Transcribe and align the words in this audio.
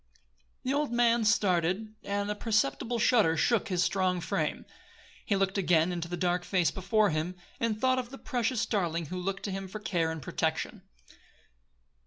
The 0.63 0.73
old 0.73 0.91
man 0.91 1.25
started 1.25 1.93
and 2.03 2.31
a 2.31 2.33
perceptible 2.33 2.97
shudder 2.97 3.37
shook 3.37 3.67
his 3.67 3.83
strong 3.83 4.19
frame. 4.19 4.65
He 5.27 5.35
looked 5.35 5.59
again 5.59 5.91
into 5.91 6.07
the 6.07 6.17
dark 6.17 6.43
face 6.43 6.71
before 6.71 7.11
him, 7.11 7.35
and 7.59 7.79
thought 7.79 7.99
of 7.99 8.09
the 8.09 8.17
precious 8.17 8.65
darling 8.65 9.05
who 9.13 9.19
looked 9.21 9.43
to 9.43 9.51
him 9.51 9.67
for 9.67 9.79
care 9.79 10.09
and 10.09 10.19
protection. 10.19 10.81